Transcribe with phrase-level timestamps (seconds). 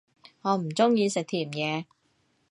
[0.41, 1.85] 我唔鍾意食甜野